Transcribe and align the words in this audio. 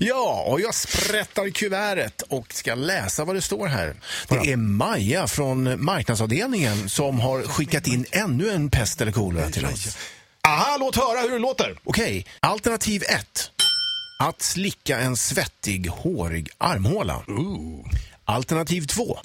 Ja, 0.00 0.44
och 0.46 0.60
jag 0.60 0.74
sprättar 0.74 1.50
kuvertet 1.50 2.22
och 2.22 2.52
ska 2.54 2.74
läsa 2.74 3.24
vad 3.24 3.34
det 3.34 3.42
står 3.42 3.66
här. 3.66 3.94
Det 4.28 4.52
är 4.52 4.56
Maja 4.56 5.26
från 5.26 5.84
marknadsavdelningen 5.84 6.88
som 6.88 7.20
har 7.20 7.42
skickat 7.42 7.86
in 7.86 8.06
ännu 8.10 8.50
en 8.50 8.70
pest 8.70 9.00
eller 9.00 9.12
kolera 9.12 9.50
till 9.50 9.66
oss. 9.66 9.96
Aha, 10.48 10.76
låt 10.80 10.96
höra 10.96 11.20
hur 11.20 11.30
det 11.30 11.38
låter. 11.38 11.78
Okej, 11.84 12.26
alternativ 12.40 13.02
1. 13.02 13.50
Att 14.18 14.42
slicka 14.42 14.98
en 14.98 15.16
svettig, 15.16 15.86
hårig 15.86 16.48
armhåla. 16.58 17.22
Alternativ 18.24 18.86
2. 18.86 19.18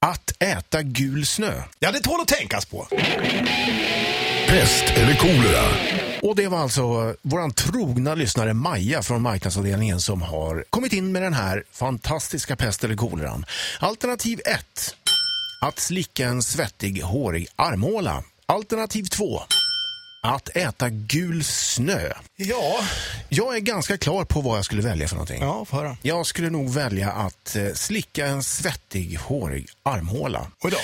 Att 0.00 0.42
äta 0.42 0.82
gul 0.82 1.26
snö. 1.26 1.62
Ja, 1.78 1.92
det 1.92 2.00
tål 2.00 2.20
att 2.20 2.28
tänkas 2.28 2.64
på. 2.64 2.88
Pest 4.50 4.84
eller 4.96 5.14
kolera? 5.14 5.62
Och 6.22 6.36
det 6.36 6.48
var 6.48 6.58
alltså 6.58 7.14
våran 7.22 7.52
trogna 7.52 8.14
lyssnare 8.14 8.54
Maja 8.54 9.02
från 9.02 9.22
marknadsavdelningen 9.22 10.00
som 10.00 10.22
har 10.22 10.64
kommit 10.70 10.92
in 10.92 11.12
med 11.12 11.22
den 11.22 11.32
här 11.32 11.64
fantastiska 11.72 12.56
pest 12.56 12.84
eller 12.84 12.96
koleran. 12.96 13.44
Alternativ 13.80 14.40
1. 14.46 14.96
Att 15.62 15.78
slicka 15.78 16.26
en 16.26 16.42
svettig, 16.42 17.02
hårig 17.02 17.46
armhåla. 17.56 18.24
Alternativ 18.46 19.02
2. 19.04 19.40
Att 20.22 20.56
äta 20.56 20.88
gul 20.90 21.44
snö. 21.44 22.12
Ja, 22.36 22.80
Jag 23.28 23.56
är 23.56 23.60
ganska 23.60 23.98
klar 23.98 24.24
på 24.24 24.40
vad 24.40 24.58
jag 24.58 24.64
skulle 24.64 24.82
välja 24.82 25.08
för 25.08 25.14
någonting. 25.14 25.42
ja 25.42 25.64
få 25.64 25.76
höra. 25.76 25.96
Jag 26.02 26.26
skulle 26.26 26.50
nog 26.50 26.70
välja 26.70 27.10
att 27.12 27.56
eh, 27.56 27.72
slicka 27.74 28.26
en 28.26 28.42
svettig, 28.42 29.18
hårig 29.18 29.68
armhåla. 29.82 30.46
Oj 30.60 30.70
då. 30.70 30.78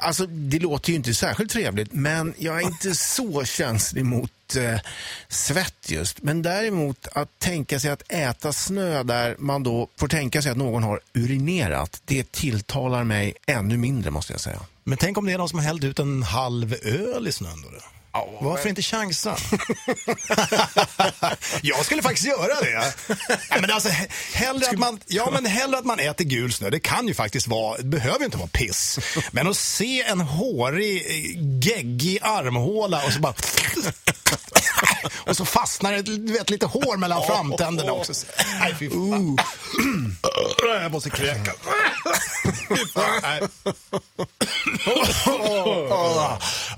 Alltså, 0.00 0.26
det 0.26 0.58
låter 0.58 0.90
ju 0.90 0.96
inte 0.96 1.14
särskilt 1.14 1.50
trevligt, 1.50 1.92
men 1.92 2.34
jag 2.38 2.56
är 2.62 2.66
inte 2.66 2.94
så 2.94 3.44
känslig 3.44 4.04
mot 4.04 4.30
eh, 4.56 4.80
svett 5.28 5.90
just. 5.90 6.22
Men 6.22 6.42
däremot 6.42 7.08
att 7.12 7.38
tänka 7.38 7.80
sig 7.80 7.90
att 7.90 8.12
äta 8.12 8.52
snö 8.52 9.02
där 9.02 9.36
man 9.38 9.62
då 9.62 9.88
får 9.96 10.08
tänka 10.08 10.42
sig 10.42 10.50
att 10.50 10.58
någon 10.58 10.82
har 10.82 11.00
urinerat, 11.14 12.02
det 12.04 12.32
tilltalar 12.32 13.04
mig 13.04 13.34
ännu 13.46 13.76
mindre 13.76 14.10
måste 14.10 14.32
jag 14.32 14.40
säga. 14.40 14.60
Men 14.84 14.98
tänk 14.98 15.18
om 15.18 15.26
det 15.26 15.32
är 15.32 15.38
någon 15.38 15.48
som 15.48 15.58
har 15.58 15.66
hällt 15.66 15.84
ut 15.84 15.98
en 15.98 16.22
halv 16.22 16.74
öl 16.84 17.28
i 17.28 17.32
snön 17.32 17.62
då? 17.62 17.68
Varför 18.40 18.68
inte 18.68 18.82
chansa? 18.82 19.36
jag 21.62 21.84
skulle 21.84 22.02
faktiskt 22.02 22.26
göra 22.26 22.60
det. 22.60 22.92
Ja, 23.50 23.56
men 23.60 23.70
alltså, 23.70 23.88
he- 23.88 24.08
hellre, 24.32 24.68
att 24.68 24.78
man, 24.78 25.00
ja, 25.06 25.30
men 25.32 25.46
hellre 25.46 25.78
att 25.78 25.84
man 25.84 26.00
äter 26.00 26.24
gul 26.24 26.52
snö. 26.52 26.70
Det 26.70 26.80
kan 26.80 27.08
ju 27.08 27.14
faktiskt 27.14 27.46
vara, 27.46 27.76
det 27.78 27.84
behöver 27.84 28.18
ju 28.18 28.24
inte 28.24 28.36
vara 28.36 28.48
piss. 28.48 28.98
Men 29.30 29.46
att 29.46 29.56
se 29.56 30.02
en 30.02 30.20
hårig, 30.20 31.02
geggig 31.64 32.18
armhåla 32.22 33.04
och 33.06 33.12
så 33.12 33.20
bara... 33.20 33.34
Och 35.26 35.36
så 35.36 35.44
fastnar 35.44 35.92
det 35.92 36.02
du 36.02 36.32
vet, 36.32 36.50
lite 36.50 36.66
hår 36.66 36.96
mellan 36.96 37.22
framtänderna 37.26 37.92
också. 37.92 38.12
Nej, 38.60 38.74
fy 38.78 38.90
fan. 38.90 39.38
Jag 40.82 40.92
måste 40.92 41.10
kräkas. 41.10 41.54